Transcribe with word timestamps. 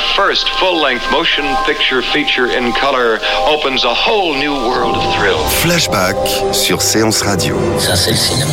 Our 0.00 0.06
first 0.16 0.48
full-length 0.58 1.10
motion 1.10 1.44
picture 1.66 2.00
feature 2.00 2.46
in 2.46 2.72
color 2.72 3.18
opens 3.46 3.84
a 3.84 3.92
whole 3.92 4.34
new 4.34 4.52
world 4.52 4.96
of 4.96 5.02
thrill. 5.14 5.36
Flashback 5.60 6.16
sur 6.54 6.80
Séance 6.80 7.20
Radio. 7.20 7.56
Ça, 7.78 7.96
c'est 7.96 8.12
le 8.12 8.16
cinéma. 8.16 8.50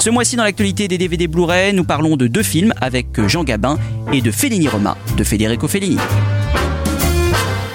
Ce 0.00 0.10
mois-ci, 0.10 0.34
dans 0.34 0.42
l'actualité 0.42 0.88
des 0.88 0.98
DVD 0.98 1.28
Blu-ray, 1.28 1.72
nous 1.74 1.84
parlons 1.84 2.16
de 2.16 2.26
deux 2.26 2.42
films 2.42 2.74
avec 2.80 3.06
Jean 3.28 3.44
Gabin 3.44 3.78
et 4.12 4.20
de 4.20 4.32
Fellini 4.32 4.66
Roma 4.66 4.96
de 5.16 5.22
Federico 5.22 5.68
Fellini. 5.68 5.98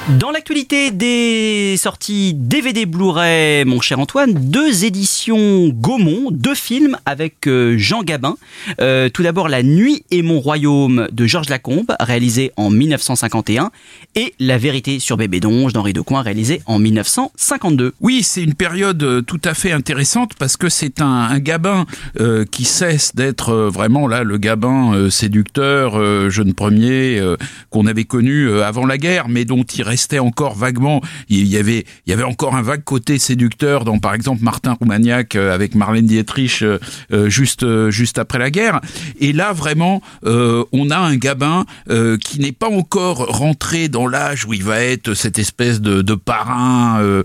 Dans 0.09 0.31
l'actualité 0.31 0.91
des 0.91 1.75
sorties 1.77 2.33
DVD 2.33 2.86
Blu-ray, 2.86 3.66
mon 3.66 3.81
cher 3.81 4.00
Antoine, 4.00 4.33
deux 4.33 4.86
éditions 4.86 5.67
Gaumont, 5.67 6.31
deux 6.31 6.55
films 6.55 6.95
avec 7.05 7.45
euh, 7.45 7.77
Jean 7.77 8.03
Gabin. 8.03 8.38
Euh, 8.80 9.09
tout 9.09 9.22
d'abord 9.22 9.49
La 9.49 9.64
Nuit 9.64 10.05
et 10.09 10.22
mon 10.22 10.39
royaume 10.39 11.09
de 11.11 11.27
Georges 11.27 11.49
Lacombe, 11.49 11.94
réalisé 11.99 12.53
en 12.55 12.69
1951, 12.69 13.69
et 14.16 14.33
La 14.39 14.58
vérité 14.58 14.99
sur 14.99 15.17
Bébé 15.17 15.41
Donge 15.41 15.73
d'Henri 15.73 15.91
Decoing, 15.91 16.21
réalisé 16.21 16.61
en 16.67 16.80
1952. 16.80 17.94
Oui, 17.99 18.23
c'est 18.23 18.44
une 18.44 18.53
période 18.53 19.03
euh, 19.03 19.21
tout 19.21 19.42
à 19.44 19.53
fait 19.53 19.73
intéressante 19.73 20.31
parce 20.39 20.55
que 20.55 20.69
c'est 20.69 21.02
un, 21.02 21.05
un 21.05 21.39
Gabin 21.39 21.86
euh, 22.21 22.45
qui 22.49 22.64
cesse 22.64 23.14
d'être 23.14 23.49
euh, 23.49 23.69
vraiment 23.69 24.08
là 24.08 24.23
le 24.23 24.38
Gabin 24.38 25.09
séducteur, 25.09 26.30
jeune 26.30 26.53
premier 26.53 27.21
qu'on 27.69 27.86
avait 27.86 28.05
connu 28.05 28.61
avant 28.61 28.86
la 28.86 28.97
guerre, 28.97 29.27
mais 29.27 29.45
dont 29.45 29.64
il 29.64 29.83
restait 29.98 30.20
encore 30.20 30.53
vaguement. 30.56 31.02
Il 31.28 31.48
y 31.48 31.58
avait, 31.58 31.84
il 32.06 32.12
y 32.12 32.14
avait 32.14 32.22
encore 32.23 32.56
un 32.56 32.62
vague 32.62 32.84
côté 32.84 33.17
séducteur 33.17 33.84
dans, 33.84 33.98
par 33.98 34.14
exemple, 34.14 34.44
Martin 34.44 34.73
Roumaniac 34.73 35.36
euh, 35.36 35.56
avec 35.56 35.73
Marlène 35.73 36.06
Dietrich 36.06 36.62
euh, 36.62 36.78
euh, 37.12 37.30
juste 37.30 37.66
juste 37.89 38.20
après 38.20 38.38
la 38.38 38.52
guerre. 38.52 38.80
Et 39.20 39.34
là, 39.34 39.54
vraiment, 39.54 40.04
euh, 40.23 40.64
on 40.72 40.92
a 40.92 40.98
un 40.98 41.16
Gabin 41.16 41.66
euh, 41.89 42.16
qui 42.17 42.39
n'est 42.39 42.52
pas 42.52 42.70
encore 42.70 43.26
rentré 43.28 43.88
dans 43.88 44.06
l'âge 44.08 44.45
où 44.45 44.54
il 44.54 44.64
va 44.64 44.81
être 44.84 45.16
cette 45.16 45.39
espèce 45.39 45.81
de, 45.81 46.04
de 46.04 46.14
parrain 46.14 47.00
euh, 47.02 47.23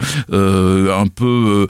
un 0.98 1.08
peu 1.08 1.66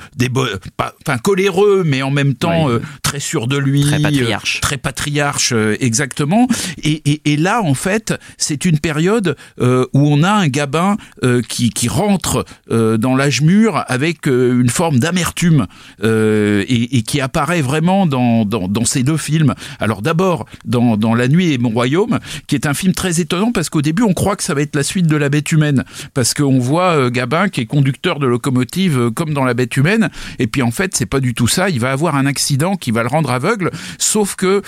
pas- 0.76 0.94
enfin 1.04 1.18
coléreux, 1.18 1.82
mais 1.84 2.02
en 2.02 2.10
même 2.12 2.34
temps 2.34 2.68
très 3.02 3.18
sûr 3.20 3.48
de 3.48 3.56
lui, 3.56 3.82
Très 3.82 3.98
patriarche. 4.00 4.60
très 4.60 4.76
patriarche 4.78 5.52
exactement. 5.80 6.46
Et, 6.82 7.02
et, 7.10 7.32
et 7.32 7.36
là, 7.36 7.60
en 7.62 7.74
fait, 7.74 8.14
c'est 8.38 8.64
une 8.64 8.78
période 8.78 9.36
où 9.60 9.66
on 10.14 10.22
a 10.22 10.30
un 10.30 10.48
Gabin 10.48 10.91
euh, 11.22 11.42
qui, 11.42 11.88
rentre 11.88 12.44
euh, 12.70 12.96
dans 12.96 13.16
l'âge 13.16 13.42
mûr 13.42 13.84
avec 13.88 14.26
euh, 14.26 14.60
une 14.60 14.68
forme 14.68 14.98
d'amertume 14.98 15.66
et, 16.02 17.02
qui 17.02 17.20
apparaît 17.20 17.60
vraiment 17.60 18.06
dans, 18.06 18.84
ces 18.84 19.02
deux 19.02 19.16
films. 19.16 19.54
Alors 19.78 20.02
d'abord 20.02 20.46
dans, 20.64 21.14
La 21.14 21.28
Nuit 21.28 21.52
et 21.52 21.58
mon 21.58 21.70
royaume, 21.70 22.18
qui 22.46 22.54
est 22.54 22.66
un 22.66 22.74
film 22.74 22.92
très 22.94 23.20
étonnant 23.20 23.52
parce 23.52 23.68
qu'au 23.68 23.82
début 23.82 24.02
on 24.02 24.14
croit 24.14 24.36
que 24.36 24.42
ça 24.42 24.54
va 24.54 24.62
être 24.62 24.74
la 24.76 24.82
suite 24.82 25.06
de 25.06 25.16
La 25.16 25.28
Bête 25.28 25.52
humaine, 25.52 25.84
parce 26.14 26.34
qu'on 26.34 26.58
voit 26.58 27.10
Gabin 27.10 27.48
qui 27.48 27.60
est 27.60 27.66
conducteur 27.66 28.18
de 28.18 28.26
locomotive 28.26 29.10
comme 29.10 29.34
dans 29.34 29.44
La 29.44 29.54
Bête 29.54 29.76
humaine, 29.76 30.10
et 30.38 30.46
puis 30.46 30.62
en 30.62 30.70
fait 30.70 30.96
c'est 30.96 31.06
pas 31.06 31.20
du 31.20 31.34
tout 31.34 31.48
ça. 31.48 31.68
Il 31.68 31.80
va 31.80 31.92
avoir 31.92 32.16
un 32.16 32.26
accident 32.26 32.76
qui 32.76 32.90
va 32.90 33.02
le 33.02 33.08
rendre 33.08 33.30
aveugle, 33.30 33.70
sauf 33.98 34.34
que 34.36 34.62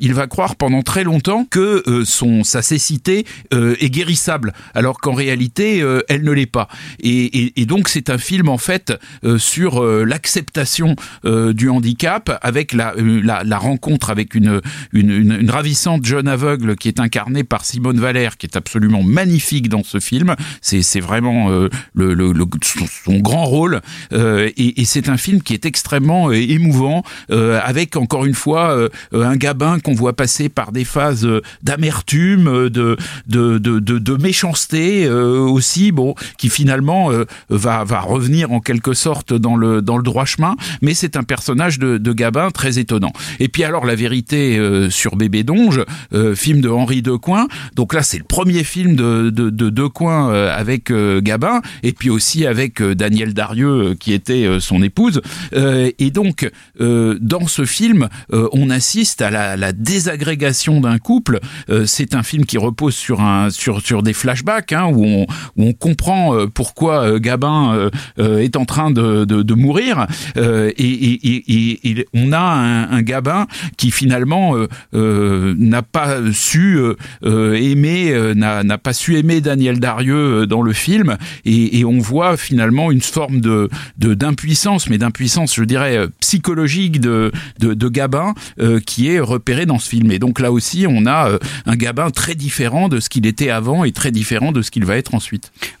il 0.00 0.14
va 0.14 0.26
croire 0.26 0.56
pendant 0.56 0.82
très 0.82 1.04
longtemps 1.04 1.46
que 1.48 1.82
son 2.04 2.44
sa 2.44 2.62
cécité 2.62 3.26
est 3.52 3.90
guérissable, 3.90 4.52
alors 4.74 5.00
qu'en 5.00 5.14
réalité 5.14 5.67
euh, 5.80 6.00
elle 6.08 6.22
ne 6.22 6.32
l'est 6.32 6.46
pas. 6.46 6.68
Et, 7.00 7.24
et, 7.44 7.60
et 7.60 7.66
donc 7.66 7.88
c'est 7.88 8.10
un 8.10 8.18
film 8.18 8.48
en 8.48 8.58
fait 8.58 8.92
euh, 9.24 9.38
sur 9.38 9.82
euh, 9.82 10.04
l'acceptation 10.04 10.96
euh, 11.24 11.52
du 11.52 11.68
handicap, 11.68 12.38
avec 12.42 12.72
la, 12.72 12.94
euh, 12.96 13.20
la, 13.22 13.44
la 13.44 13.58
rencontre 13.58 14.10
avec 14.10 14.34
une, 14.34 14.60
une, 14.92 15.10
une, 15.10 15.50
ravissante 15.50 16.04
jeune 16.04 16.28
aveugle 16.28 16.76
qui 16.76 16.88
est 16.88 17.00
incarnée 17.00 17.44
par 17.44 17.64
Simone 17.64 17.98
Valère, 18.00 18.36
qui 18.36 18.46
est 18.46 18.56
absolument 18.56 19.02
magnifique 19.02 19.68
dans 19.68 19.84
ce 19.84 20.00
film. 20.00 20.34
C'est 20.60 21.00
vraiment 21.00 21.50
euh, 21.50 21.68
le, 21.94 22.14
le, 22.14 22.32
le- 22.32 22.46
son, 23.04 23.18
grand 23.18 23.44
rôle, 23.44 23.80
et, 24.12 24.80
et 24.80 24.84
c'est 24.84 25.08
un 25.08 25.16
film 25.16 25.42
qui 25.42 25.54
est 25.54 25.66
extrêmement 25.66 26.30
émouvant, 26.32 27.02
avec 27.30 27.96
encore 27.96 28.24
une 28.24 28.34
fois 28.34 28.88
un 29.12 29.36
Gabin 29.36 29.80
qu'on 29.80 29.94
voit 29.94 30.14
passer 30.14 30.48
par 30.48 30.72
des 30.72 30.84
phases 30.84 31.28
d'amertume, 31.62 32.68
de, 32.68 32.96
de, 33.26 33.58
de, 33.58 33.78
de, 33.78 33.98
de 33.98 34.14
méchanceté 34.22 35.06
euh, 35.06 35.40
aussi, 35.58 35.92
bon, 35.92 36.14
qui 36.38 36.48
finalement 36.48 37.10
euh, 37.10 37.24
va, 37.50 37.84
va 37.84 38.00
revenir 38.00 38.52
en 38.52 38.60
quelque 38.60 38.94
sorte 38.94 39.32
dans 39.46 39.56
le, 39.56 39.82
dans 39.82 39.96
le 39.96 40.02
droit 40.02 40.24
chemin, 40.24 40.54
mais 40.82 40.94
c'est 40.94 41.16
un 41.16 41.24
personnage 41.24 41.78
de, 41.78 41.98
de 41.98 42.12
Gabin 42.12 42.50
très 42.50 42.78
étonnant. 42.78 43.12
Et 43.40 43.48
puis 43.48 43.64
alors 43.64 43.84
la 43.84 43.96
vérité 43.96 44.56
euh, 44.56 44.88
sur 44.90 45.16
Bébé 45.16 45.42
Donge, 45.42 45.82
euh, 46.12 46.34
film 46.34 46.60
de 46.60 46.68
Henri 46.68 47.02
Decoing, 47.02 47.48
donc 47.74 47.92
là 47.92 48.02
c'est 48.02 48.18
le 48.18 48.28
premier 48.36 48.64
film 48.64 48.94
de, 48.94 49.30
de, 49.30 49.50
de 49.50 49.70
Decoing 49.70 50.30
euh, 50.30 50.62
avec 50.62 50.90
euh, 50.90 51.20
Gabin, 51.20 51.60
et 51.82 51.92
puis 51.92 52.10
aussi 52.10 52.46
avec 52.46 52.80
euh, 52.80 52.94
Daniel 52.94 53.34
Darieux 53.34 53.96
qui 53.98 54.12
était 54.12 54.46
son 54.60 54.82
épouse. 54.82 55.20
Et 55.52 56.10
donc 56.10 56.50
dans 56.78 57.46
ce 57.46 57.64
film, 57.64 58.08
on 58.30 58.70
assiste 58.70 59.22
à 59.22 59.30
la, 59.30 59.56
la 59.56 59.72
désagrégation 59.72 60.80
d'un 60.80 60.98
couple. 60.98 61.40
C'est 61.86 62.14
un 62.14 62.22
film 62.22 62.44
qui 62.44 62.58
repose 62.58 62.94
sur 62.94 63.20
un 63.20 63.50
sur 63.50 63.80
sur 63.80 64.02
des 64.02 64.12
flashbacks 64.12 64.72
hein, 64.72 64.86
où 64.92 65.04
on 65.04 65.26
où 65.56 65.64
on 65.64 65.72
comprend 65.72 66.34
euh, 66.34 66.46
pourquoi 66.46 67.04
euh, 67.04 67.18
Gabin 67.18 67.90
euh, 68.18 68.38
est 68.38 68.56
en 68.56 68.64
train 68.64 68.90
de, 68.90 69.24
de, 69.24 69.54
mourir. 69.54 70.06
Et, 70.36 70.42
et, 70.78 71.90
et, 71.90 72.06
on 72.14 72.32
a 72.32 72.38
un, 72.38 73.02
Gabin 73.02 73.46
qui 73.76 73.90
finalement 73.90 74.54
n'a 74.92 75.82
pas 75.82 76.18
su 76.32 76.80
aimer 77.24 78.32
n'a 78.34 78.78
pas 78.78 78.92
su 78.92 79.16
aimer 79.16 79.40
Daniel 79.40 79.80
Darieux 79.80 80.46
dans 80.46 80.62
le 80.62 80.72
film. 80.72 81.16
Et, 81.44 81.84
on 81.84 81.98
voit 81.98 82.36
finalement 82.36 82.90
une 82.90 83.00
forme 83.00 83.40
de 83.40 83.68
d'impuissance 83.96 84.88
mais 84.88 84.98
d'impuissance 84.98 85.54
je 85.54 85.64
dirais 85.64 86.06
psychologique 86.20 87.00
de 87.00 87.32
de, 87.58 87.74
de 87.74 87.88
Gabin 87.88 88.34
qui 88.86 89.08
est 89.08 89.20
repéré 89.20 89.66
dans 89.66 89.78
ce 89.78 89.88
film. 89.88 90.12
Et 90.12 90.18
donc 90.18 90.40
là 90.40 90.52
aussi 90.52 90.86
on 90.88 91.06
a 91.06 91.30
un 91.66 91.76
Gabin 91.76 92.10
très 92.10 92.34
différent 92.34 92.88
de 92.88 93.00
ce 93.00 93.08
qu'il 93.08 93.26
était 93.26 93.50
avant 93.50 93.84
et 93.84 93.92
très 93.92 94.10
différent 94.10 94.52
de 94.52 94.62
ce 94.62 94.70
qu'il 94.70 94.84
va 94.84 94.96
être 94.96 95.14
ensuite. 95.14 95.27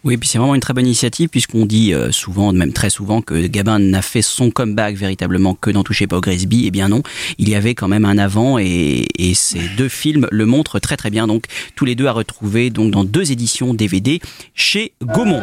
Oui, 0.04 0.16
puis 0.16 0.28
c'est 0.28 0.38
vraiment 0.38 0.54
une 0.54 0.60
très 0.60 0.74
bonne 0.74 0.86
initiative 0.86 1.28
puisqu'on 1.28 1.66
dit 1.66 1.92
euh, 1.94 2.12
souvent, 2.12 2.52
même 2.52 2.72
très 2.72 2.90
souvent, 2.90 3.22
que 3.22 3.46
Gabin 3.46 3.78
n'a 3.78 4.02
fait 4.02 4.22
son 4.22 4.50
comeback 4.50 4.96
véritablement 4.96 5.54
que 5.54 5.70
dans 5.70 5.82
Touchez 5.82 6.06
pas 6.06 6.16
au 6.16 6.20
Grisby. 6.20 6.64
Eh 6.66 6.70
bien 6.70 6.88
non, 6.88 7.02
il 7.38 7.48
y 7.48 7.54
avait 7.54 7.74
quand 7.74 7.88
même 7.88 8.04
un 8.04 8.18
avant 8.18 8.58
et, 8.58 9.06
et 9.18 9.34
ces 9.34 9.60
deux 9.76 9.88
films 9.88 10.26
le 10.30 10.46
montrent 10.46 10.78
très 10.78 10.96
très 10.96 11.10
bien. 11.10 11.26
Donc 11.26 11.44
tous 11.76 11.84
les 11.84 11.94
deux 11.94 12.06
à 12.06 12.12
retrouver 12.12 12.70
donc 12.70 12.90
dans 12.90 13.04
deux 13.04 13.32
éditions 13.32 13.74
DVD 13.74 14.20
chez 14.54 14.92
Gaumont. 15.02 15.42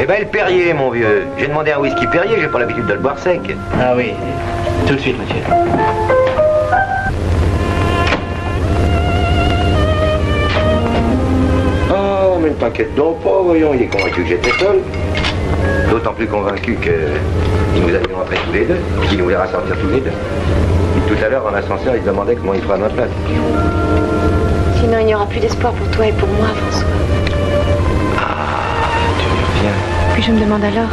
Eh 0.00 0.06
ben 0.06 0.20
le 0.20 0.26
Perrier, 0.26 0.74
mon 0.74 0.90
vieux. 0.90 1.24
J'ai 1.38 1.46
demandé 1.46 1.70
un 1.70 1.78
whisky 1.78 2.06
Perrier, 2.06 2.36
j'ai 2.40 2.48
pas 2.48 2.58
l'habitude 2.58 2.86
de 2.86 2.94
le 2.94 3.00
boire 3.00 3.18
sec. 3.18 3.40
Ah 3.80 3.94
oui, 3.96 4.10
tout 4.86 4.94
de 4.94 5.00
suite, 5.00 5.16
monsieur. 5.18 6.23
Mais 12.44 12.50
ne 12.50 12.54
t'inquiète 12.56 12.94
donc 12.94 13.20
pas, 13.22 13.40
voyons, 13.42 13.72
il 13.74 13.82
est 13.82 13.86
convaincu 13.86 14.22
que 14.22 14.28
j'étais 14.28 14.50
seul. 14.58 14.80
D'autant 15.90 16.12
plus 16.12 16.26
convaincu 16.26 16.74
que 16.74 16.90
nous 17.80 17.88
allions 17.88 18.20
entrer 18.20 18.36
tous 18.46 18.52
les 18.52 18.66
deux, 18.66 18.78
qu'il 19.08 19.18
nous 19.18 19.26
verra 19.26 19.46
sortir 19.46 19.74
tous 19.80 19.88
les 19.88 20.00
deux. 20.00 20.12
Tout 21.08 21.24
à 21.24 21.28
l'heure, 21.28 21.44
en 21.46 21.54
ascenseur, 21.54 21.94
il 21.96 22.02
se 22.02 22.06
demandait 22.06 22.36
comment 22.36 22.54
il 22.54 22.60
ferait 22.60 22.74
à 22.74 22.78
ma 22.78 22.88
place. 22.88 23.08
Sinon, 24.78 24.98
il 25.00 25.06
n'y 25.06 25.14
aura 25.14 25.26
plus 25.26 25.40
d'espoir 25.40 25.72
pour 25.72 25.88
toi 25.88 26.06
et 26.06 26.12
pour 26.12 26.28
moi, 26.28 26.48
François. 26.54 26.88
Tu 29.18 29.24
reviens. 29.24 29.72
Puis 30.12 30.22
je 30.22 30.32
me 30.32 30.40
demande 30.40 30.64
alors, 30.64 30.90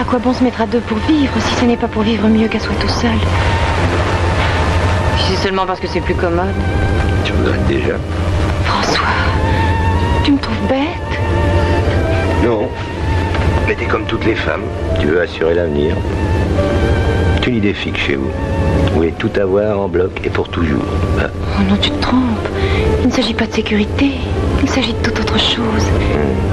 à 0.00 0.04
quoi 0.04 0.18
bon 0.18 0.32
se 0.32 0.42
mettre 0.42 0.62
à 0.62 0.66
deux 0.66 0.80
pour 0.80 0.98
vivre 1.08 1.32
si 1.40 1.54
ce 1.56 1.64
n'est 1.66 1.76
pas 1.76 1.88
pour 1.88 2.02
vivre 2.02 2.26
mieux 2.26 2.48
qu'à 2.48 2.60
soi 2.60 2.72
tout 2.80 2.88
seul? 2.88 3.10
Si 5.18 5.32
c'est 5.32 5.42
seulement 5.48 5.66
parce 5.66 5.80
que 5.80 5.88
c'est 5.88 6.00
plus 6.00 6.14
commode. 6.14 6.46
Tu 7.24 7.32
regrettes 7.32 7.66
déjà 7.66 7.94
François, 8.64 9.06
tu 10.28 10.32
me 10.34 10.38
trouves 10.38 10.68
bête 10.68 11.18
Non. 12.44 12.68
Mais 13.66 13.74
t'es 13.74 13.86
comme 13.86 14.04
toutes 14.04 14.26
les 14.26 14.34
femmes. 14.34 14.64
Tu 15.00 15.06
veux 15.06 15.22
assurer 15.22 15.54
l'avenir. 15.54 15.96
C'est 17.36 17.46
une 17.46 17.56
idée 17.56 17.72
fixe 17.72 17.98
chez 17.98 18.16
vous. 18.16 18.28
Vous 18.88 18.94
voulez 18.94 19.12
tout 19.12 19.30
avoir 19.40 19.80
en 19.80 19.88
bloc 19.88 20.20
et 20.22 20.28
pour 20.28 20.50
toujours. 20.50 20.84
Hein 21.18 21.30
Oh 21.58 21.62
non, 21.66 21.76
tu 21.80 21.90
te 21.90 22.02
trompes. 22.02 22.46
Il 23.00 23.06
ne 23.08 23.12
s'agit 23.12 23.32
pas 23.32 23.46
de 23.46 23.54
sécurité. 23.54 24.10
Il 24.62 24.68
s'agit 24.68 24.92
de 24.92 24.98
toute 24.98 25.18
autre 25.18 25.38
chose. 25.38 25.84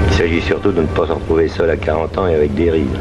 Il 0.08 0.16
s'agit 0.16 0.40
surtout 0.40 0.72
de 0.72 0.80
ne 0.80 0.86
pas 0.86 1.06
se 1.06 1.12
retrouver 1.12 1.46
seul 1.48 1.68
à 1.68 1.76
40 1.76 2.16
ans 2.16 2.28
et 2.28 2.34
avec 2.34 2.54
des 2.54 2.70
rides. 2.70 2.98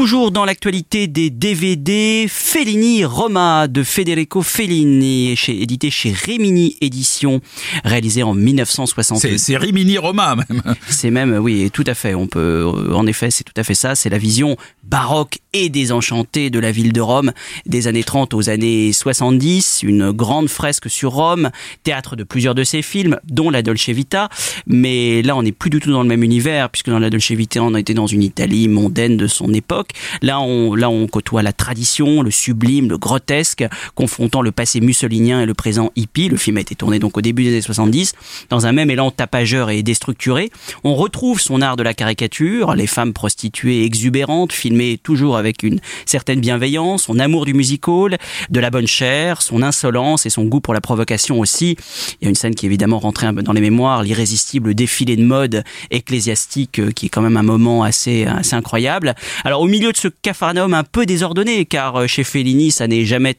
Toujours 0.00 0.30
dans 0.30 0.46
l'actualité 0.46 1.08
des 1.08 1.28
DVD, 1.28 2.24
Fellini 2.26 3.04
Roma 3.04 3.68
de 3.68 3.82
Federico 3.82 4.40
Fellini, 4.40 5.36
chez, 5.36 5.60
édité 5.60 5.90
chez 5.90 6.10
Rimini 6.12 6.74
Éditions, 6.80 7.42
réalisé 7.84 8.22
en 8.22 8.32
1960. 8.32 9.18
C'est- 9.20 9.36
c'est 9.36 9.58
Rimini 9.58 9.98
Roma 9.98 10.36
même. 10.36 10.62
C'est 10.88 11.10
même, 11.10 11.36
oui, 11.36 11.70
tout 11.70 11.84
à 11.86 11.92
fait. 11.92 12.14
On 12.14 12.26
peut, 12.26 12.40
euh, 12.40 12.94
en 12.94 13.06
effet, 13.06 13.30
c'est 13.30 13.44
tout 13.44 13.52
à 13.58 13.62
fait 13.62 13.74
ça. 13.74 13.94
C'est 13.94 14.08
la 14.08 14.16
vision 14.16 14.56
baroque 14.84 15.38
et 15.52 15.68
désenchantée 15.68 16.48
de 16.48 16.58
la 16.58 16.72
ville 16.72 16.92
de 16.94 17.00
Rome 17.02 17.32
des 17.66 17.86
années 17.86 18.02
30 18.02 18.32
aux 18.32 18.48
années 18.48 18.94
70. 18.94 19.82
Une 19.82 20.12
grande 20.12 20.48
fresque 20.48 20.88
sur 20.88 21.12
Rome, 21.12 21.50
théâtre 21.84 22.16
de 22.16 22.24
plusieurs 22.24 22.54
de 22.54 22.64
ses 22.64 22.80
films, 22.80 23.18
dont 23.28 23.50
la 23.50 23.60
Dolce 23.62 23.90
Vita. 23.90 24.30
Mais 24.66 25.20
là, 25.22 25.36
on 25.36 25.42
n'est 25.42 25.52
plus 25.52 25.68
du 25.68 25.78
tout 25.78 25.92
dans 25.92 26.02
le 26.02 26.08
même 26.08 26.22
univers, 26.24 26.70
puisque 26.70 26.88
dans 26.88 26.98
la 26.98 27.10
Dolce 27.10 27.30
Vita, 27.32 27.62
on 27.62 27.74
était 27.76 27.94
dans 27.94 28.06
une 28.06 28.22
Italie 28.22 28.66
mondaine 28.66 29.18
de 29.18 29.26
son 29.26 29.52
époque. 29.52 29.89
Là, 30.22 30.40
on, 30.40 31.06
côtoie 31.06 31.42
la 31.42 31.52
tradition, 31.52 32.22
le 32.22 32.30
sublime, 32.30 32.88
le 32.88 32.98
grotesque, 32.98 33.64
confrontant 33.94 34.42
le 34.42 34.52
passé 34.52 34.80
mussolinien 34.80 35.42
et 35.42 35.46
le 35.46 35.54
présent 35.54 35.90
hippie. 35.96 36.28
Le 36.28 36.36
film 36.36 36.58
a 36.58 36.60
été 36.60 36.74
tourné 36.74 36.98
donc 36.98 37.16
au 37.16 37.20
début 37.20 37.44
des 37.44 37.50
années 37.50 37.62
70, 37.62 38.14
dans 38.48 38.66
un 38.66 38.72
même 38.72 38.90
élan 38.90 39.10
tapageur 39.10 39.70
et 39.70 39.82
déstructuré. 39.82 40.50
On 40.84 40.94
retrouve 40.94 41.40
son 41.40 41.62
art 41.62 41.76
de 41.76 41.82
la 41.82 41.94
caricature, 41.94 42.74
les 42.74 42.86
femmes 42.86 43.12
prostituées 43.12 43.84
exubérantes, 43.84 44.52
filmées 44.52 44.98
toujours 45.02 45.36
avec 45.36 45.62
une 45.62 45.80
certaine 46.06 46.40
bienveillance, 46.40 47.04
son 47.04 47.18
amour 47.18 47.46
du 47.46 47.54
musical, 47.54 48.18
de 48.50 48.60
la 48.60 48.70
bonne 48.70 48.86
chair, 48.86 49.42
son 49.42 49.62
insolence 49.62 50.26
et 50.26 50.30
son 50.30 50.44
goût 50.44 50.60
pour 50.60 50.74
la 50.74 50.80
provocation 50.80 51.40
aussi. 51.40 51.76
Il 52.20 52.24
y 52.24 52.26
a 52.26 52.28
une 52.28 52.34
scène 52.34 52.54
qui 52.54 52.66
est 52.66 52.68
évidemment 52.68 52.98
rentrée 52.98 53.26
un 53.26 53.34
peu 53.34 53.42
dans 53.42 53.52
les 53.52 53.60
mémoires, 53.60 54.02
l'irrésistible 54.02 54.74
défilé 54.74 55.16
de 55.16 55.24
mode 55.24 55.64
ecclésiastique, 55.90 56.78
euh, 56.78 56.90
qui 56.90 57.06
est 57.06 57.08
quand 57.08 57.22
même 57.22 57.36
un 57.36 57.42
moment 57.42 57.82
assez, 57.82 58.26
assez 58.26 58.54
incroyable. 58.54 59.14
Alors 59.44 59.60
au 59.60 59.66
milieu 59.66 59.79
de 59.88 59.96
ce 59.96 60.08
capharnaüm 60.08 60.74
un 60.74 60.84
peu 60.84 61.06
désordonné, 61.06 61.64
car 61.64 61.96
euh, 61.96 62.06
chez 62.06 62.24
Fellini, 62.24 62.70
ça 62.70 62.86
n'est 62.86 63.04
jamais 63.04 63.36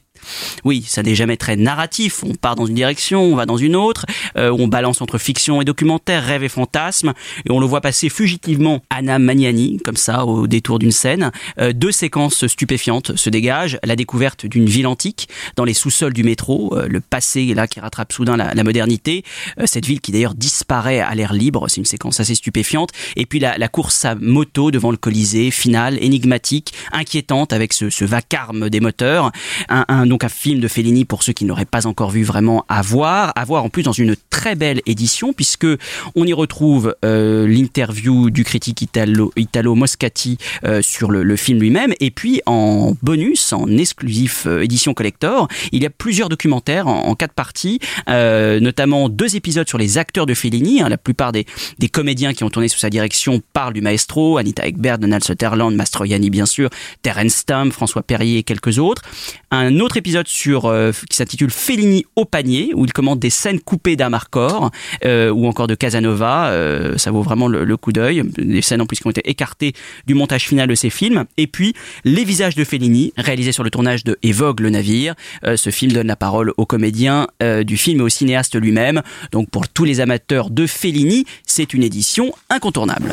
oui, 0.64 0.84
ça 0.86 1.02
n'est 1.02 1.14
jamais 1.14 1.36
très 1.36 1.56
narratif. 1.56 2.24
On 2.24 2.34
part 2.34 2.56
dans 2.56 2.66
une 2.66 2.74
direction, 2.74 3.22
on 3.22 3.36
va 3.36 3.46
dans 3.46 3.56
une 3.56 3.76
autre. 3.76 4.06
euh, 4.36 4.50
on 4.58 4.68
balance 4.68 5.00
entre 5.00 5.18
fiction 5.18 5.60
et 5.60 5.64
documentaire, 5.64 6.24
rêve 6.24 6.44
et 6.44 6.48
fantasme. 6.48 7.12
Et 7.46 7.50
on 7.50 7.60
le 7.60 7.66
voit 7.66 7.80
passer 7.80 8.08
fugitivement 8.08 8.82
Anna 8.90 9.18
Magnani, 9.18 9.78
comme 9.84 9.96
ça, 9.96 10.24
au 10.24 10.46
détour 10.46 10.78
d'une 10.78 10.92
scène. 10.92 11.30
Euh, 11.60 11.72
deux 11.72 11.92
séquences 11.92 12.46
stupéfiantes 12.46 13.16
se 13.16 13.30
dégagent. 13.30 13.78
La 13.84 13.96
découverte 13.96 14.46
d'une 14.46 14.66
ville 14.66 14.86
antique 14.86 15.28
dans 15.56 15.64
les 15.64 15.74
sous-sols 15.74 16.12
du 16.12 16.22
métro. 16.24 16.76
euh, 16.76 16.86
le 16.88 17.00
passé, 17.00 17.54
là, 17.54 17.66
qui 17.66 17.80
rattrape 17.80 18.12
soudain 18.12 18.36
la, 18.36 18.62
modernité. 18.62 19.24
Cette 19.64 19.86
ville 19.86 20.00
qui 20.00 20.12
d'ailleurs 20.12 20.34
disparaît 20.34 21.00
à 21.00 21.14
l'air 21.14 21.32
libre. 21.32 21.66
C'est 21.68 21.78
une 21.78 21.84
séquence 21.84 22.20
assez 22.20 22.34
stupéfiante. 22.34 22.90
Et 23.16 23.26
puis 23.26 23.38
la, 23.40 23.68
course 23.68 24.04
à 24.04 24.14
moto 24.14 24.70
devant 24.70 24.90
le 24.90 24.96
Colisée, 24.96 25.50
finale, 25.50 25.98
énigmatique, 26.02 26.72
inquiétante 26.92 27.52
avec 27.52 27.72
ce, 27.72 28.04
vacarme 28.04 28.68
des 28.70 28.80
moteurs. 28.80 29.32
Un- 29.68 29.84
donc 30.12 30.24
un 30.24 30.28
film 30.28 30.60
de 30.60 30.68
Fellini 30.68 31.06
pour 31.06 31.22
ceux 31.22 31.32
qui 31.32 31.44
ne 31.44 31.48
l'auraient 31.48 31.64
pas 31.64 31.86
encore 31.86 32.10
vu 32.10 32.22
vraiment 32.22 32.66
à 32.68 32.82
voir, 32.82 33.32
à 33.34 33.46
voir 33.46 33.64
en 33.64 33.70
plus 33.70 33.82
dans 33.82 33.92
une 33.92 34.14
très 34.28 34.54
belle 34.54 34.82
édition 34.84 35.32
puisque 35.32 35.66
on 36.14 36.26
y 36.26 36.34
retrouve 36.34 36.94
euh, 37.02 37.48
l'interview 37.48 38.28
du 38.28 38.44
critique 38.44 38.82
italo, 38.82 39.32
Italo 39.36 39.74
Moscati 39.74 40.36
euh, 40.64 40.82
sur 40.82 41.10
le, 41.10 41.34
film 41.36 41.60
lui-même 41.60 41.94
et 41.98 42.10
puis 42.10 42.42
en 42.44 42.94
bonus, 43.02 43.54
en 43.54 43.66
exclusif 43.68 44.44
euh, 44.46 44.62
édition 44.62 44.92
collector, 44.92 45.48
il 45.72 45.82
y 45.82 45.86
a 45.86 45.90
plusieurs 45.90 46.28
documentaires 46.28 46.88
en, 46.88 47.14
quatre 47.14 47.32
parties, 47.32 47.78
notamment 48.06 49.08
deux 49.08 49.34
épisodes 49.36 49.68
sur 49.68 49.78
les 49.78 49.96
acteurs 49.96 50.26
de 50.26 50.34
Fellini. 50.34 50.82
hein. 50.82 50.90
la 50.90 50.98
plupart 50.98 51.32
des, 51.32 51.46
des 51.78 51.88
comédiens 51.88 52.34
qui 52.34 52.44
ont 52.44 52.50
tourné 52.50 52.68
sous 52.68 52.78
sa 52.78 52.90
direction 52.90 53.40
parlent 53.54 53.72
du 53.72 53.80
maestro, 53.80 54.36
Anita 54.36 54.66
Ekberg, 54.66 55.00
Donald 55.00 55.24
Sutherland, 55.24 55.74
Mastroianni 55.74 56.28
bien 56.28 56.46
sûr, 56.46 56.68
Terence 57.00 57.32
Stamp, 57.32 57.70
François 57.70 58.02
Perrier 58.02 58.38
et 58.38 58.42
quelques 58.42 58.78
autres. 58.78 59.02
Un 59.50 59.80
autre 59.80 59.96
épisode 60.02 60.26
sur 60.26 60.66
euh, 60.66 60.90
qui 61.08 61.16
s'intitule 61.16 61.50
Fellini 61.50 62.04
au 62.16 62.24
panier 62.24 62.72
où 62.74 62.84
il 62.84 62.92
commente 62.92 63.20
des 63.20 63.30
scènes 63.30 63.60
coupées 63.60 63.94
d'Amarcord 63.94 64.72
euh, 65.04 65.30
ou 65.30 65.46
encore 65.46 65.68
de 65.68 65.76
Casanova. 65.76 66.48
euh, 66.48 66.98
ça 66.98 67.12
vaut 67.12 67.22
vraiment 67.22 67.46
le, 67.46 67.76
coup 67.76 67.92
d'œil. 67.92 68.24
Des 68.36 68.62
scènes 68.62 68.80
en 68.80 68.86
plus 68.86 68.98
qui 68.98 69.06
ont 69.06 69.10
été 69.10 69.22
écartées 69.30 69.74
du 70.06 70.14
montage 70.14 70.48
final 70.48 70.68
de 70.68 70.74
ces 70.74 70.90
films. 70.90 71.24
Et 71.36 71.46
puis 71.46 71.74
Les 72.04 72.24
visages 72.24 72.56
de 72.56 72.64
Fellini, 72.64 73.12
réalisé 73.16 73.52
sur 73.52 73.62
le 73.62 73.70
tournage 73.70 74.02
de 74.02 74.18
Et 74.24 74.32
Vogue 74.32 74.58
le 74.58 74.70
navire. 74.70 75.14
Ce 75.56 75.70
film 75.70 75.92
donne 75.92 76.08
la 76.08 76.16
parole 76.16 76.52
au 76.56 76.66
comédien 76.66 77.28
euh, 77.42 77.64
du 77.64 77.76
film 77.76 78.00
et 78.00 78.02
au 78.02 78.08
cinéaste 78.08 78.58
lui-même. 78.60 79.02
Donc 79.30 79.50
pour 79.50 79.68
tous 79.68 79.84
les 79.84 80.00
amateurs 80.00 80.50
de 80.50 80.66
Fellini, 80.66 81.24
c'est 81.46 81.74
une 81.74 81.82
édition 81.82 82.32
incontournable. 82.50 83.12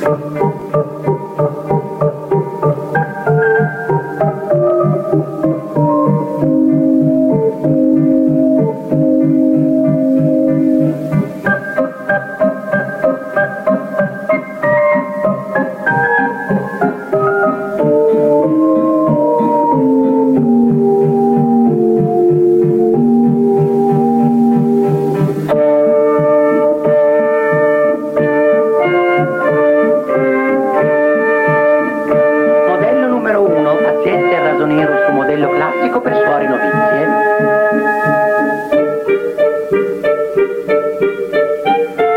Modello 35.40 35.50
classico 35.52 36.02
per 36.02 36.16
suore 36.18 36.48
novizie. 36.48 37.08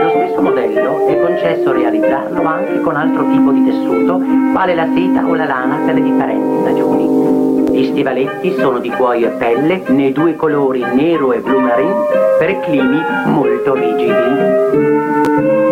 Lo 0.00 0.08
stesso 0.10 0.42
modello 0.42 1.06
è 1.06 1.20
concesso 1.20 1.72
realizzarlo 1.72 2.42
anche 2.42 2.80
con 2.80 2.96
altro 2.96 3.28
tipo 3.28 3.52
di 3.52 3.64
tessuto, 3.64 4.20
quale 4.52 4.74
la 4.74 4.88
seta 4.94 5.24
o 5.24 5.34
la 5.34 5.44
lana 5.44 5.76
per 5.84 5.94
le 5.94 6.02
differenti 6.02 6.60
stagioni. 6.62 7.70
Gli 7.70 7.90
stivaletti 7.90 8.56
sono 8.58 8.78
di 8.78 8.90
cuoio 8.90 9.28
e 9.28 9.30
pelle, 9.30 9.82
nei 9.86 10.12
due 10.12 10.34
colori 10.34 10.84
nero 10.92 11.32
e 11.32 11.38
blu 11.38 11.60
marine, 11.60 11.94
per 12.38 12.60
climi 12.60 13.00
molto 13.26 13.74
rigidi. 13.74 15.71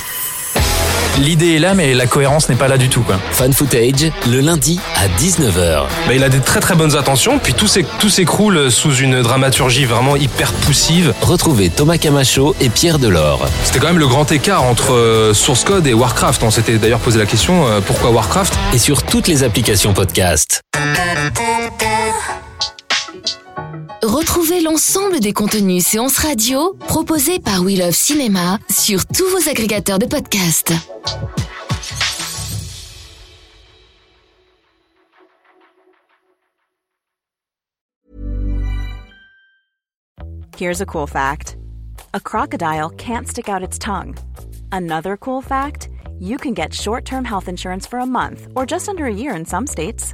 L'idée 1.19 1.55
est 1.55 1.59
là, 1.59 1.73
mais 1.75 1.93
la 1.93 2.07
cohérence 2.07 2.49
n'est 2.49 2.55
pas 2.55 2.67
là 2.67 2.77
du 2.77 2.89
tout. 2.89 3.01
Quoi. 3.01 3.19
Fan 3.31 3.53
footage, 3.53 4.11
le 4.27 4.39
lundi 4.39 4.79
à 4.95 5.07
19h. 5.21 5.83
Bah, 6.07 6.13
il 6.15 6.23
a 6.23 6.29
des 6.29 6.39
très 6.39 6.59
très 6.59 6.73
bonnes 6.73 6.95
intentions, 6.95 7.37
puis 7.37 7.53
tout 7.53 7.67
s'éc- 7.67 7.85
tout 7.99 8.09
s'écroule 8.09 8.71
sous 8.71 8.95
une 8.95 9.21
dramaturgie 9.21 9.85
vraiment 9.85 10.15
hyper 10.15 10.51
poussive. 10.53 11.13
Retrouvez 11.21 11.69
Thomas 11.69 11.97
Camacho 11.97 12.55
et 12.59 12.69
Pierre 12.69 12.97
Delors. 12.97 13.45
C'était 13.63 13.79
quand 13.79 13.87
même 13.87 13.99
le 13.99 14.07
grand 14.07 14.31
écart 14.31 14.63
entre 14.63 14.93
euh, 14.93 15.33
Source 15.33 15.63
Code 15.63 15.85
et 15.85 15.93
Warcraft. 15.93 16.41
On 16.43 16.49
s'était 16.51 16.77
d'ailleurs 16.77 16.99
posé 16.99 17.19
la 17.19 17.25
question 17.25 17.67
euh, 17.67 17.81
pourquoi 17.85 18.09
Warcraft? 18.09 18.53
Et 18.73 18.77
sur 18.79 19.03
toutes 19.03 19.27
les 19.27 19.43
applications 19.43 19.93
podcast. 19.93 20.61
Retrouvez 24.11 24.59
l'ensemble 24.59 25.21
des 25.21 25.31
contenus 25.31 25.85
séances 25.85 26.17
radio 26.17 26.73
proposés 26.73 27.39
par 27.39 27.61
We 27.61 27.79
Love 27.79 27.95
Cinéma 27.95 28.59
sur 28.69 29.05
tous 29.05 29.25
vos 29.29 29.49
agrégateurs 29.49 29.99
de 29.99 30.05
podcasts. 30.05 30.73
Here's 40.57 40.81
a 40.81 40.85
cool 40.85 41.07
fact 41.07 41.55
a 42.13 42.19
crocodile 42.19 42.89
can't 42.97 43.25
stick 43.25 43.47
out 43.47 43.63
its 43.63 43.79
tongue. 43.79 44.17
Another 44.73 45.15
cool 45.15 45.41
fact 45.41 45.87
you 46.19 46.37
can 46.37 46.53
get 46.53 46.73
short 46.73 47.05
term 47.05 47.23
health 47.23 47.47
insurance 47.47 47.87
for 47.87 47.99
a 47.99 48.05
month 48.05 48.49
or 48.57 48.65
just 48.65 48.89
under 48.89 49.05
a 49.05 49.13
year 49.13 49.33
in 49.33 49.45
some 49.45 49.65
states. 49.65 50.13